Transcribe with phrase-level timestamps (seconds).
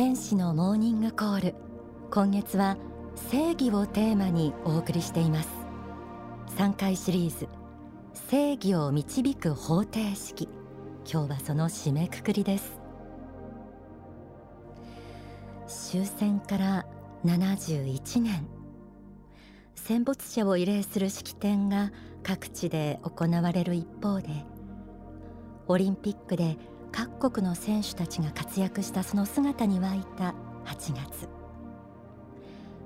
[0.00, 1.54] 天使のモーニングコール。
[2.10, 2.78] 今月は
[3.30, 5.50] 正義をテーマにお送りしています。
[6.56, 7.46] 3回シリーズ。
[8.14, 10.48] 正義を導く方程式。
[11.04, 12.80] 今日はその締めくくりです。
[15.66, 16.86] 終戦から
[17.26, 18.48] 71年。
[19.74, 21.92] 戦没者を慰霊する式典が
[22.22, 24.46] 各地で行われる一方で
[25.68, 26.56] オリンピックで
[26.92, 31.28] 各国の選手たちが活躍したその姿に湧いた8月。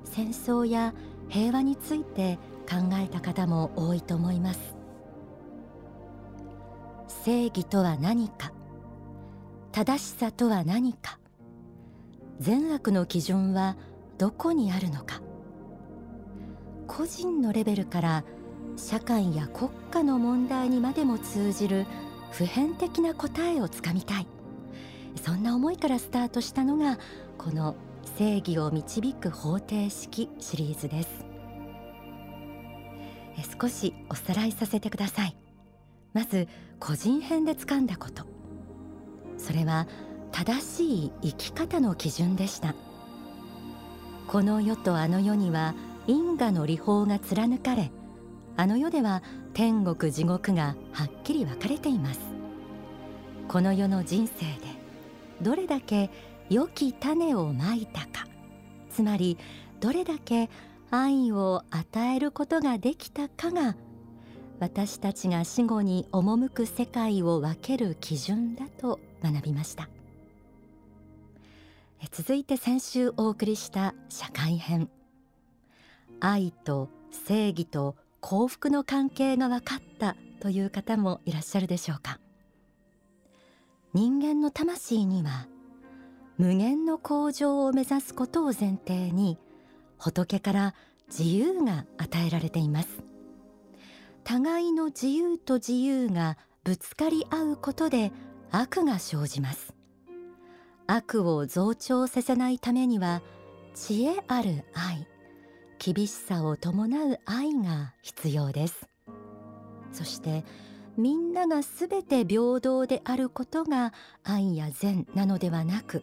[0.05, 0.95] 戦争や
[1.29, 4.77] 平和について考えた方も多いと思います。
[7.09, 8.53] 正義とは何か
[9.73, 11.19] 正しさとは何か
[12.39, 13.77] 善悪の基準は
[14.19, 15.21] どこにあるのか。
[16.87, 18.25] 個人のレベルから
[18.77, 21.87] 社会や国家の問題にまでも通じる
[22.37, 24.27] 普遍的な答えをつかみたい。
[25.23, 26.99] そんな思いからスタートしたのが
[27.39, 27.77] この
[28.19, 31.25] 正義を導く方程式シリーズです。
[33.61, 35.37] 少しおさらいさせてください。
[36.13, 36.49] まず
[36.81, 38.25] 個人編で掴んだこと。
[39.39, 39.87] それは
[40.33, 42.75] 正しい生き方の基準でした。
[44.27, 45.77] この世とあの世には
[46.09, 47.93] 因果の理法が貫かれ
[48.57, 49.23] あの世では
[49.55, 52.21] 天国地獄がはっきり分かれています。
[53.47, 54.53] この世の人生で
[55.41, 56.11] どれだけ
[56.51, 58.27] 良き種をまいたか
[58.91, 59.39] つまり
[59.81, 60.51] どれだけ
[60.91, 63.77] 愛を与えることができたかが
[64.61, 69.89] 私たちが死後に赴く世界を分ける基準だと学びました。
[72.13, 74.89] 続いて先週お送りした社会編。
[76.21, 77.97] 愛と正義と
[78.27, 82.21] 幸福の関係が分かったという方もいらっしゃるでしょうか。
[83.93, 85.47] 人間の魂には
[86.39, 89.37] 無限の向上を目指すことを前提に
[89.99, 90.75] 仏から
[91.09, 92.89] 自由が与えられています。
[94.25, 98.11] 互いの自由と自由がぶつかり合うことで
[98.51, 99.75] 悪が生じます。
[100.87, 103.21] 悪を増長させないためには
[103.75, 105.07] 知恵ある愛
[105.85, 108.89] 厳しさを伴う愛が必要です。
[109.93, 110.43] そして
[110.97, 116.03] みんながすべて平等であることが愛や善なのではなく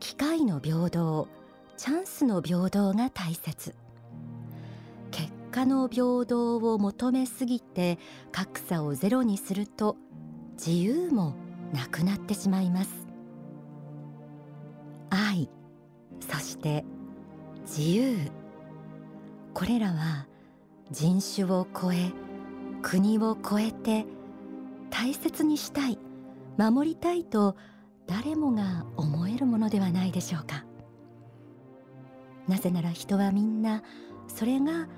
[0.00, 1.28] 機会の平等
[1.76, 3.74] チャンスの平等が大切。
[5.10, 7.98] 結果の平等を求めすぎて
[8.32, 9.96] 格差をゼロにすると
[10.52, 11.34] 自由も
[11.74, 13.06] なくなってしまいます。
[15.10, 15.50] 愛
[16.20, 16.86] そして
[17.66, 18.47] 自由。
[19.54, 20.26] これらは
[20.90, 22.12] 人種を超え
[22.82, 24.06] 国を超えて
[24.90, 25.98] 大切にしたい
[26.56, 27.56] 守りたいと
[28.06, 30.64] 誰もが思えるものではないでしょうか。
[32.48, 33.82] なぜなら人はみんな
[34.26, 34.88] それが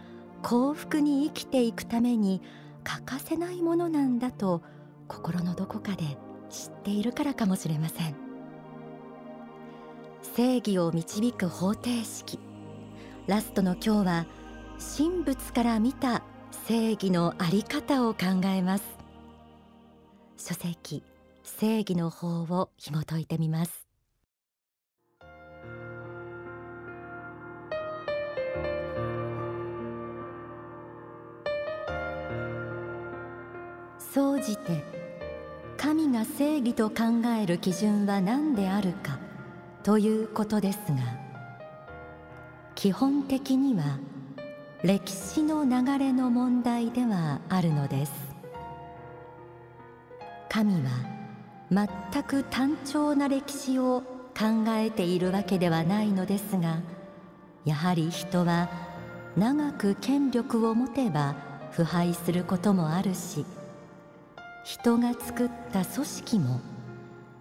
[0.43, 2.41] 幸福に生きていくために
[2.85, 4.63] 欠かせないものなんだと
[5.09, 6.17] 心のどこかで
[6.49, 8.15] 知っているからかもしれません。
[10.37, 12.39] 正義を導く方程式
[13.27, 14.27] ラストの今日は
[14.81, 16.23] 神仏から見た
[16.67, 18.85] 正義のあり方を考えます。
[20.39, 21.03] 書籍
[21.45, 23.87] 正義の法を紐解いてみます。
[33.99, 34.83] 総じて
[35.77, 39.19] 神が正義と考える基準は何であるか
[39.85, 40.97] ということですが
[42.75, 43.99] 基本的には
[44.83, 48.31] 歴史の流れの問題ではあるのです。
[50.51, 50.91] 神は
[51.71, 54.03] 全く単調な歴史を
[54.37, 56.81] 考えているわけではないのですが
[57.65, 58.69] やはり人は
[59.37, 61.37] 長く権力を持てば
[61.71, 63.45] 腐敗することもあるし
[64.65, 66.61] 人が作った組織も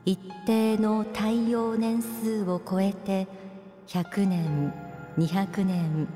[0.06, 3.28] 一定の耐用年数を超えて
[3.88, 4.74] 100年
[5.18, 6.08] 200年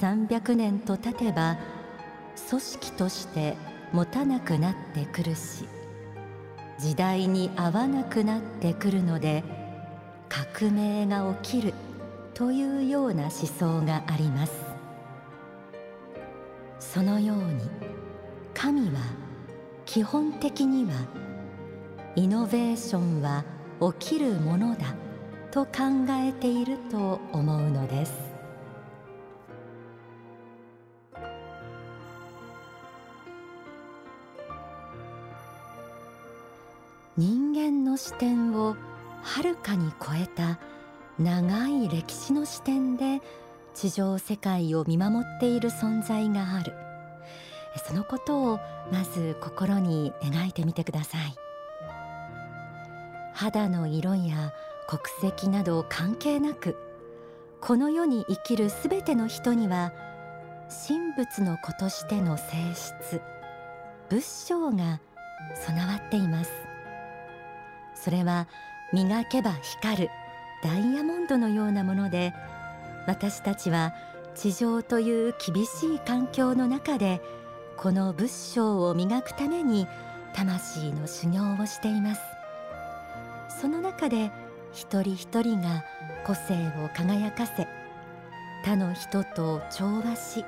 [0.00, 1.56] 300年と経てば
[2.48, 3.56] 組織として
[3.92, 5.68] 持たなくなってくるし
[6.78, 9.44] 時代に合わなくなってくるので
[10.28, 11.74] 革命が起きる
[12.34, 14.52] というような思想があります。
[16.80, 17.60] そのように
[18.52, 19.00] 神は
[19.84, 20.92] 基本的には
[22.16, 23.44] イノベーションは
[23.98, 24.94] 起きるものだ
[25.50, 25.72] と考
[26.10, 28.23] えていると思うのです。
[37.16, 38.76] 人間の視点を
[39.22, 40.58] はるかに超えた
[41.18, 43.22] 長い歴史の視点で
[43.72, 46.74] 地上世界を見守っている存在がある。
[47.86, 48.60] そのことを
[48.92, 51.36] まず心に描いてみてください。
[53.32, 54.52] 肌の色や
[54.88, 56.76] 国籍など関係なく
[57.60, 59.92] この世に生きるすべての人には
[60.88, 62.44] 神仏の子としての性
[62.74, 63.20] 質
[64.08, 65.00] 仏性が
[65.54, 66.50] 備わっています。
[68.04, 68.48] それは
[68.92, 70.10] 磨けば光る
[70.62, 72.34] ダイヤモンドのようなもので
[73.06, 73.94] 私たちは
[74.34, 77.22] 地上という厳しい環境の中で
[77.78, 79.86] この仏性を磨くために
[80.34, 82.20] 魂の修行をしています。
[83.60, 84.30] その中で
[84.74, 85.82] 一人一人が
[86.26, 86.54] 個性
[86.84, 87.66] を輝かせ
[88.64, 90.44] 他の人と調和し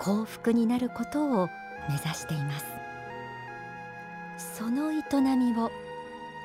[0.00, 1.48] 幸福になることを
[1.88, 2.66] 目指しています。
[4.58, 5.02] その営
[5.36, 5.70] みを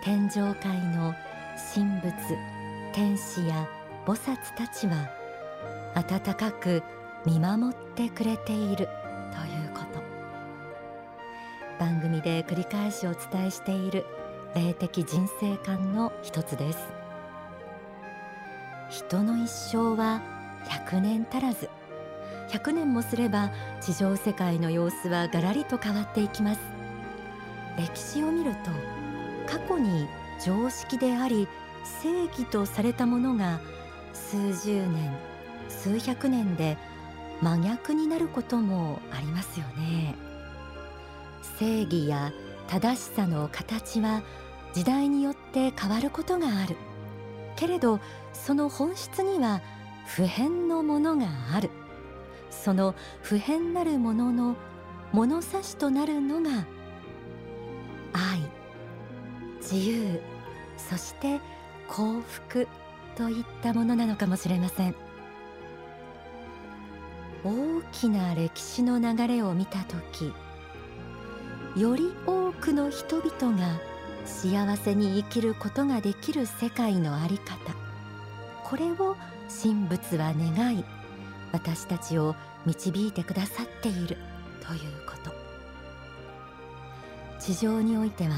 [0.04, 1.14] 天上界の
[1.74, 2.14] 神仏
[2.94, 3.68] 天使や
[4.06, 5.10] 菩薩たちは
[5.96, 6.84] 温かく
[7.26, 8.88] 見守ってくれているという
[9.74, 10.02] こと。
[11.80, 14.06] 番組で繰り返しお伝えしている
[14.56, 16.80] 霊的人生観の一つです。
[18.90, 20.22] 人の一生は
[20.66, 21.70] 100年足らず。
[22.50, 23.52] 100年もすれば
[23.82, 26.60] 地上世界の様子はガラリと変わっていきます。
[27.78, 28.72] 歴史を見ると
[29.48, 30.08] 過去に
[30.44, 31.48] 常識であり
[32.02, 33.60] 正義とされたものが
[34.14, 35.18] 数十年
[35.70, 36.78] 数百年で
[37.42, 40.16] 真逆になることもありますよね。
[41.60, 42.32] 正義や
[42.68, 44.22] 正しさの形は
[44.74, 46.76] 時代によって変わることがある。
[47.56, 48.00] けれど
[48.34, 49.62] その本質には
[50.06, 51.70] 普遍のものがある。
[52.50, 54.56] その普遍なるものの
[55.14, 56.66] 物差しとなるのが
[58.14, 58.42] 愛。
[59.70, 60.22] 自由
[60.78, 61.42] そして
[61.90, 62.68] 幸福
[63.16, 64.96] といったものなのかもしれません。
[67.44, 70.34] 大きな歴史の流れを見た時
[71.80, 73.80] より多くの人々が
[74.26, 77.56] 幸せに生きることができる世界の在り方
[78.66, 79.16] これを
[79.64, 80.84] 神仏は願い
[81.54, 82.36] 私たちを
[82.66, 84.18] 導いてくださっている
[84.66, 85.32] ということ。
[87.40, 88.34] 地上においては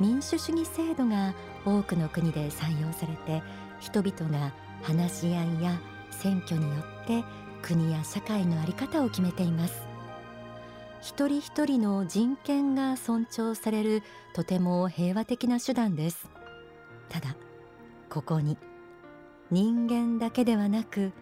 [0.00, 1.34] 民主主義制度が
[1.64, 3.42] 多くの国で採用されて
[3.80, 4.52] 人々が
[4.82, 5.80] 話し合いや
[6.10, 7.24] 選挙によって
[7.62, 9.86] 国や社会の在り方を決めています。
[11.00, 14.02] 一人一人の人権が尊重される
[14.34, 16.28] とても平和的な手段です。
[17.08, 17.36] ただ
[18.10, 18.58] ここに
[19.50, 21.12] 人間だけではなく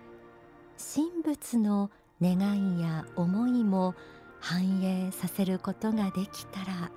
[0.94, 1.90] 神仏の
[2.20, 3.94] 願いや思いも
[4.40, 6.90] 反映させることができたら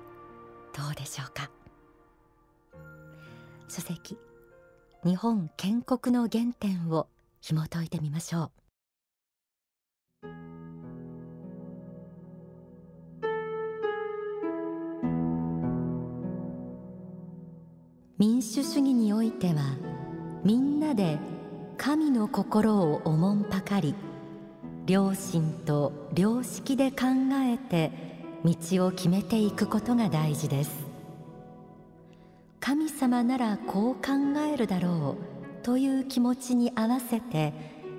[0.76, 1.50] どうでしょうか。
[3.70, 4.18] 書籍
[5.04, 7.06] 日本建国の原点を
[7.40, 8.50] 紐解いてみましょう。
[18.18, 19.62] 民主主義においては
[20.44, 21.18] みんなで
[21.78, 23.94] 神の心をおもんぱかり
[24.86, 27.92] 良心と良識で考えて
[28.44, 30.79] 道を決めていくことが大事です。
[32.60, 37.54] 神様ならこう考えるだろうという気持ちに合わせて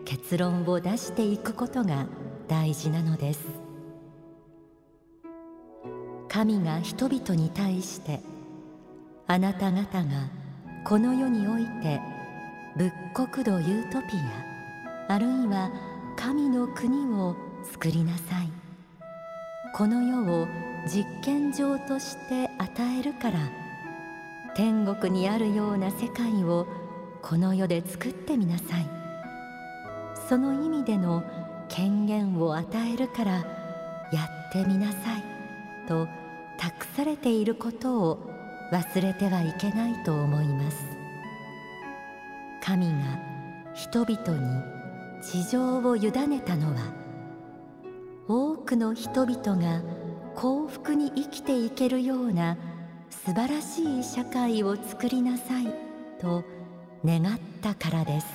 [0.05, 2.05] 結論を出していくことが
[2.47, 3.39] 大事なのです。
[6.29, 8.21] 神が人々に対して
[9.27, 10.29] あなた方が
[10.85, 11.99] この世において
[12.77, 14.17] 仏国土ユートピ
[15.09, 15.71] アあるいは
[16.15, 18.49] 神の国を作りなさい。
[19.73, 20.47] この世を
[20.87, 23.60] 実験場として与えるから
[24.55, 26.67] 天国にあるような世界を
[27.21, 28.89] この世で作ってみなさい。
[30.27, 31.23] その意味での
[31.69, 33.43] 権限を与えるからや
[34.49, 35.23] ってみなさい
[35.87, 36.07] と
[36.57, 38.19] 託されていることを
[38.71, 40.77] 忘れてはいけないと思います。
[42.63, 42.93] 神が
[43.73, 44.63] 人々に
[45.21, 46.93] 地上を委ねたのは
[48.27, 49.81] 多くの人々が
[50.35, 52.57] 幸福に生きていけるような
[53.11, 55.67] 素晴らしい社会を作りなさい
[56.19, 56.43] と
[57.05, 58.27] 願ったからです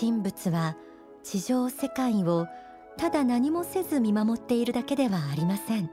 [0.00, 0.76] 神仏は
[1.22, 2.46] 地上世界を
[2.96, 5.90] ただ何もせず見守っているだけではありません。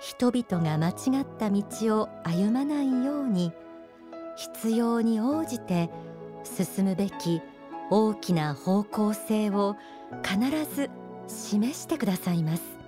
[0.00, 1.62] 人々が間違った道
[2.00, 3.52] を歩まないように
[4.36, 5.90] 必要に応じて
[6.44, 7.42] 進むべき
[7.90, 9.76] 大きな方向性を
[10.22, 10.38] 必
[10.74, 10.90] ず
[11.26, 12.78] 示してくださいます。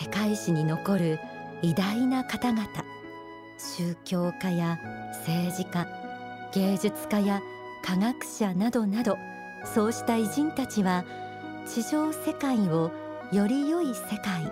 [0.00, 1.18] 世界史に残る
[1.62, 2.68] 偉大な方々
[3.58, 4.78] 宗教家や
[5.26, 5.86] 政治家
[6.54, 7.42] 芸術家や
[7.84, 9.18] 科学者などなど
[9.74, 11.04] そうした偉人たちは
[11.66, 12.90] 地上世界を
[13.30, 14.50] より良い世界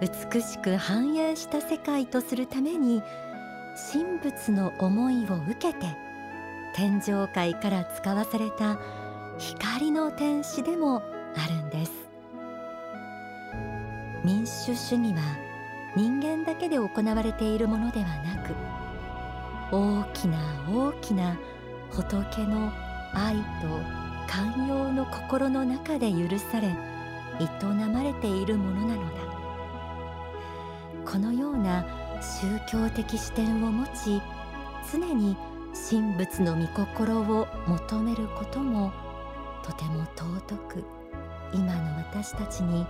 [0.00, 3.02] 美しく繁栄した世界とするために
[3.92, 5.86] 神仏の思いを受けて
[6.80, 8.78] 天上界から使わされた
[9.36, 11.02] 光の天使でも
[11.36, 11.92] あるんです。
[14.24, 15.20] 民主主義は
[15.94, 18.54] 人間だけで行われているものではなく
[19.70, 20.38] 大きな
[20.70, 21.36] 大きな
[21.90, 22.72] 仏の
[23.12, 23.42] 愛と
[24.26, 29.20] 寛容の心の中で許され営まれているものなのだ。
[31.04, 31.84] このような
[32.22, 34.22] 宗教的視点を持ち
[34.90, 35.36] 常に
[35.72, 38.92] 神仏の御心を求めることも
[39.62, 40.84] とても尊く
[41.52, 42.86] 今の私たちに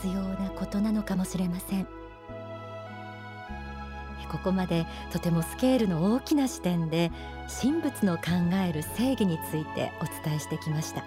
[0.00, 1.86] 必要なことなのかもしれません。
[4.30, 7.12] ここまでとてもスケールの大きな視点で
[7.62, 8.22] 神仏の考
[8.68, 11.04] える正義についてお伝えしてきました。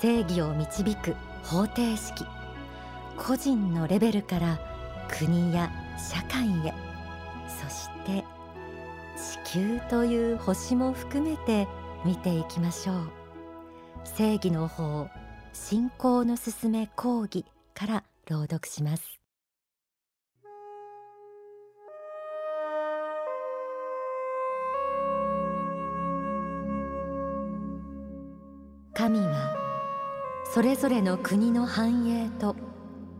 [0.00, 1.14] 正義を導く
[1.44, 2.24] 方程式
[3.16, 4.58] 個人のレベルから
[5.08, 6.74] 国や社会へ
[7.46, 7.91] そして
[9.52, 11.68] 球という星も含めて
[12.06, 13.10] 見ていきましょう。
[14.04, 15.08] 正義の法
[15.52, 17.44] 信仰のすすめ講義
[17.74, 19.20] から朗読します。
[28.94, 29.54] 神は
[30.54, 32.56] それぞれの国の繁栄と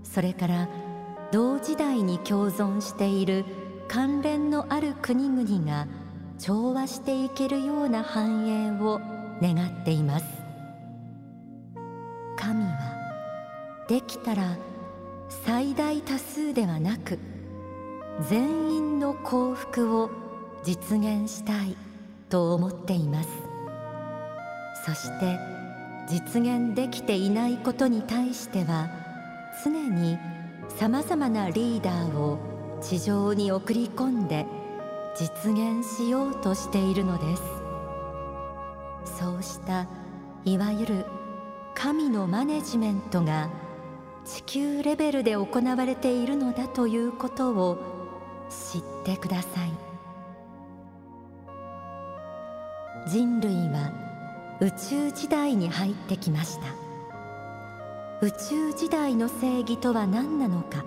[0.03, 0.69] それから
[1.31, 3.45] 同時代に共存している
[3.87, 5.87] 関連のある国々が
[6.39, 9.01] 調和していけるような繁栄を
[9.41, 10.25] 願っています。
[12.37, 12.73] 神は
[13.89, 14.57] できたら
[15.29, 17.19] 最大多数ではなく
[18.29, 20.11] 全員の幸福を
[20.63, 21.77] 実現したい
[22.29, 23.29] と思っています。
[24.85, 25.39] そして
[26.09, 28.91] 実現できていないことに対しては
[29.65, 30.19] 常に
[30.69, 32.39] さまざまなリーダーを
[32.81, 34.47] 地上に送り込んで
[35.15, 37.43] 実現しようとしているのです。
[39.05, 39.87] そうした
[40.45, 41.07] いわゆる
[41.75, 43.51] 神のマネジメントが
[44.25, 47.79] 地球レベルで行われているのだということを
[48.49, 49.73] 知ってください。
[53.09, 53.93] 人類は
[54.61, 56.67] 宇宙時代に入ってきました。
[58.25, 60.85] 宇宙時代の正義とは何なのか。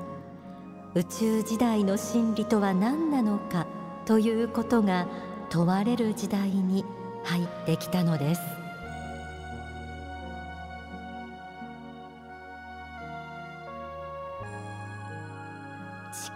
[0.94, 3.68] 宇宙時代の真理とは何なのか。
[4.06, 5.08] ということが
[5.50, 6.86] 問われる時代に
[7.24, 8.42] 入ってきたのです。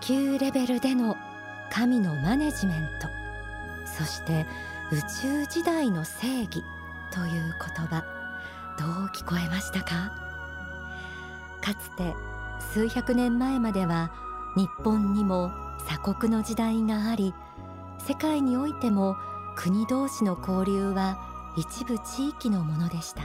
[0.02, 1.16] 地球レベルでの
[1.72, 3.08] 神のマネジメント
[3.86, 4.48] そして
[4.92, 6.64] 宇宙時代の正義
[7.14, 8.04] という言葉
[8.80, 10.12] どう聞こえましたか？
[11.62, 12.16] かつて
[12.74, 14.12] 数百年前までは
[14.56, 15.52] 日本にも
[15.86, 17.36] 鎖国の時代があり
[18.10, 19.18] 世界においても
[19.56, 21.20] 国同士の交流は
[21.56, 23.22] 一部地域のものでした。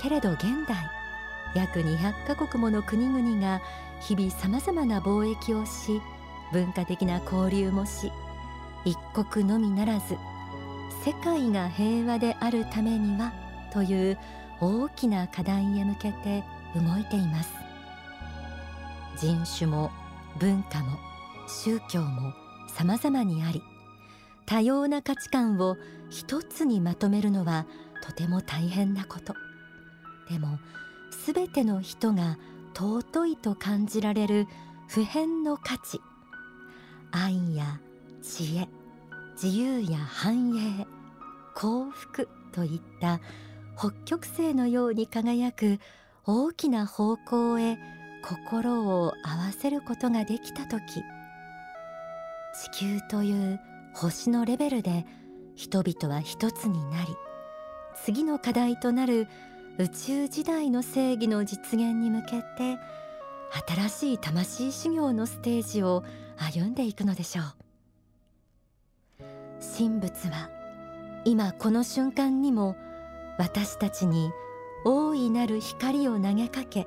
[0.00, 0.78] けれど現代
[1.54, 3.60] 約200カ国もの国々が
[4.00, 6.00] 日々さまざまな貿易をし
[6.54, 8.10] 文化的な交流もし
[8.86, 10.16] 一国のみならず
[11.04, 13.30] 世界が平和であるためには
[13.74, 14.18] という
[14.62, 17.52] 大きな課題へ向けて動いています。
[19.18, 19.90] 人種も
[20.38, 20.98] 文化も
[21.46, 22.32] 宗教も
[22.74, 23.62] 様々にあり
[24.46, 25.76] 多様な価値観を
[26.08, 27.66] 一つにまとめるのは
[28.02, 29.34] とても大変なこと。
[30.28, 30.58] でも
[31.10, 32.38] すべての人が
[32.74, 34.48] 尊いと感じられる
[34.88, 36.00] 普遍の価値。
[37.12, 37.80] 愛や
[38.22, 38.68] 知恵
[39.40, 40.86] 自由や繁栄
[41.54, 43.20] 幸福といった
[43.78, 45.78] 北極星のように輝く
[46.26, 47.78] 大きな方向へ
[48.22, 51.02] 心を合わせることができた時
[52.60, 53.58] 地球という
[53.94, 55.06] 星のレベルで
[55.54, 57.16] 人々は一つになり
[58.04, 59.28] 次の課題となる
[59.78, 62.78] 宇宙時代の正義の実現に向けて
[63.66, 66.04] 新しい魂修行のステージを
[66.36, 67.44] 歩んでいくのでしょう
[69.78, 70.50] 神仏は
[71.24, 72.76] 今この瞬間にも
[73.38, 74.30] 私たちに
[74.84, 76.86] 大いなる光を投げかけ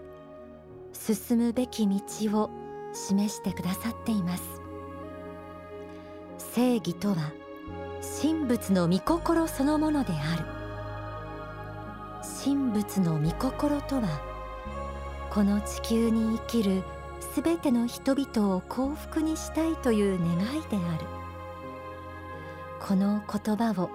[0.93, 1.99] 進むべき道
[2.43, 2.51] を
[2.93, 4.62] 示してくださっています。
[6.53, 7.31] 正義とは
[8.21, 10.45] 神仏の御心そのものである。
[12.45, 14.21] 神仏の御心とは
[15.31, 16.83] この地球に生きる
[17.33, 21.07] すべての人々を幸福にしたいという願いである。
[22.79, 23.89] この言葉を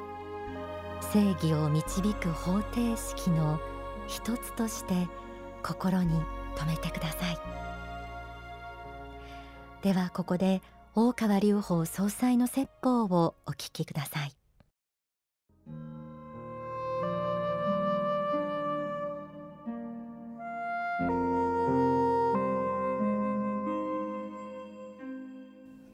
[1.13, 3.61] 正義を導く方程式の
[4.09, 5.07] 一つとして
[5.63, 6.21] 心に
[6.57, 7.39] 留めてください。
[9.83, 10.61] ではここで
[11.01, 14.33] 大川隆法総裁の説法をお聞きください。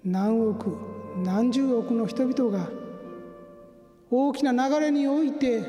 [0.02, 0.74] 何億
[1.22, 2.70] 何十億の人々が
[4.10, 5.64] 大きな流れにおいて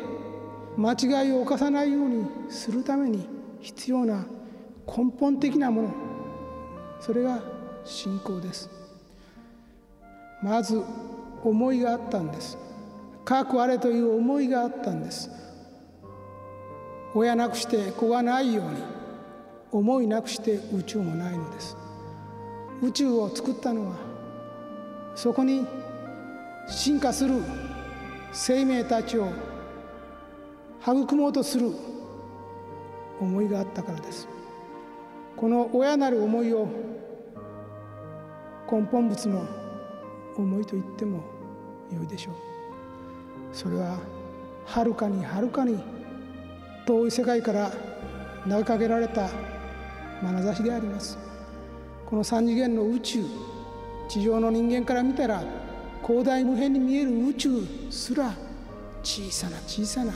[0.78, 3.28] 間違いを犯さないようにするために
[3.60, 4.26] 必要な
[4.88, 5.94] 根本的なもの。
[7.02, 7.42] それが
[7.84, 8.85] 信仰です。
[10.46, 10.80] まず
[11.44, 12.56] 思いがあったんです。
[13.26, 15.32] かくあれという思いがあったんです。
[17.16, 18.78] 親なくして子がないように
[19.72, 21.76] 思いなくして宇宙もないのです。
[22.84, 23.96] 宇宙を作ったのは
[25.16, 25.66] そこに
[26.68, 27.42] 進化する
[28.32, 29.30] 生命たちを
[30.84, 31.72] 育もうとする
[33.20, 34.28] 思いがあったからです。
[35.36, 36.68] この親なる思いを
[38.72, 39.65] 根本物の
[40.38, 41.18] 思いと言っても
[41.92, 42.34] よいでしょう。
[43.54, 43.98] それは
[44.66, 45.82] はるかにはるかに
[46.86, 47.72] 遠い世界から
[48.50, 49.30] 投げかけられた
[50.22, 51.18] 眼差しであります。
[52.06, 53.24] この三次元の宇宙
[54.08, 55.44] 地上の人間から見たら
[56.06, 57.50] 広大無辺に見える宇宙
[57.90, 58.34] すら
[59.04, 60.14] 小さな小さな。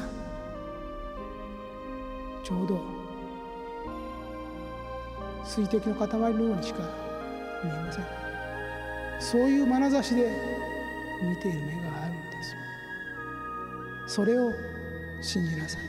[2.43, 2.79] ちょうど
[5.43, 6.83] 水滴の塊のようにしか
[7.63, 8.18] 見えません。
[9.19, 10.31] そういう眼差しで
[11.21, 12.43] 見ている目があるんで
[14.07, 14.15] す。
[14.15, 14.51] それを
[15.21, 15.81] 信じなさい。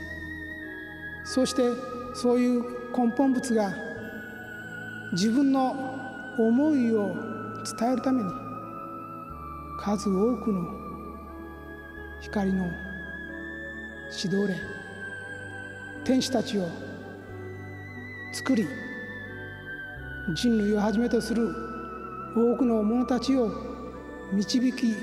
[1.23, 1.61] そして
[2.13, 2.61] そういう
[2.95, 3.73] 根本物が
[5.13, 5.75] 自分の
[6.37, 7.15] 思いを
[7.79, 8.29] 伝えるために
[9.79, 10.67] 数多くの
[12.19, 12.65] 光の
[14.11, 14.55] 指導霊
[16.03, 16.67] 天使たちを
[18.33, 18.67] 作り
[20.35, 21.70] 人類をはじめとする
[22.35, 23.51] 多くの者たちを
[24.31, 24.95] 導き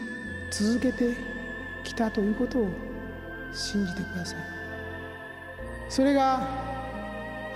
[0.51, 1.14] 続けて
[1.85, 2.69] きたということを
[3.53, 4.38] 信じてください。
[5.88, 6.49] それが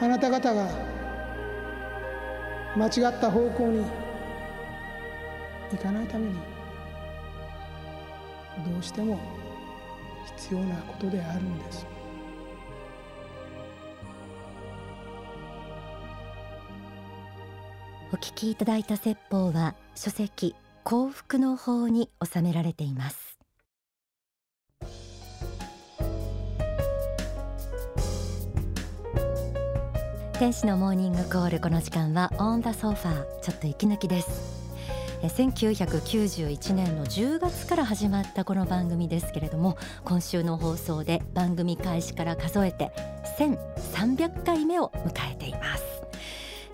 [0.00, 0.68] あなた方が
[2.76, 3.84] 間違った方向に
[5.70, 6.40] 行かないためにど
[8.78, 9.18] うしても
[10.36, 11.86] 必要なことであるんです。
[18.12, 23.38] お聞きいただいた説法は書籍幸福の法に収められています。
[30.34, 34.62] 天使のモーニングコールこの時間はオンダソファーちょっと息抜きです。
[35.22, 42.92] 1991年の10月から始まったこの番組ですけれども今週の放送で番組開始から数えて
[43.38, 45.91] 1300回目を迎えています。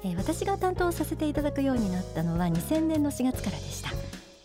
[0.09, 3.91] えー、私が担当させていただくようになったのは2000年の4月からでした。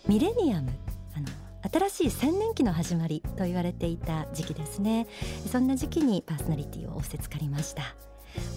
[0.06, 0.70] ミレニアム
[1.16, 1.26] あの
[1.72, 5.06] 新しい千年期の始まりと言われていた時期ですね。
[5.50, 7.94] そんな時期にパーソナリティを仰せつかりました。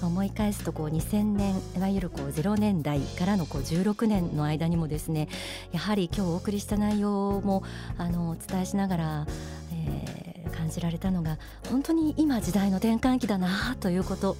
[0.01, 5.27] 思い返すとこう2000年いわゆるこう0年代からのこう16年の間にもですね
[5.71, 7.63] やはり今日お送りした内容も
[7.97, 9.27] あのお伝えしながら、
[9.71, 11.37] えー、感じられたのが
[11.69, 14.35] 本当に今時代の転換期だなということ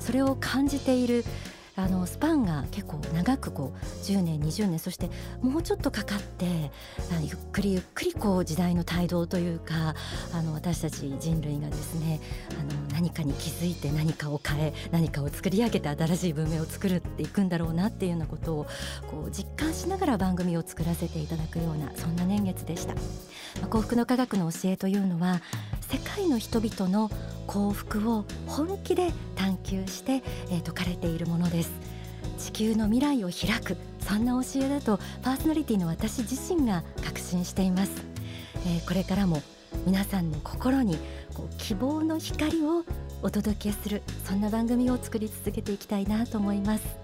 [0.00, 1.24] それを感じている
[1.76, 5.10] あのスパンが結構長くこう10年20年そして
[5.42, 6.70] もうちょっとかかって
[7.20, 9.94] ゆっくりゆっくりこう時代の態動というか
[10.32, 18.66] あの私たち人類がですねあの何かに気づいて何かを変え何かを作り上げて新しい文明を作るっていくんだろうなっていうようなことを
[19.10, 22.94] こう実感しながら番組を作らせていただくようなそんな年月でした。
[23.68, 25.40] 幸福の科学の教えというのは
[25.94, 27.08] 世界の人々の
[27.46, 31.70] 幸福を本気で探求して、えー、説かれているものです。
[32.36, 37.92] 地球の未来を開くそんな教えだとパーソナリティの私自身が確信しています、
[38.66, 39.40] えー、これからも
[39.86, 40.98] 皆さんの心に
[41.32, 42.84] こう希望の光を
[43.22, 47.03] お届けするそんな番組を作り続けていきたいなと思います。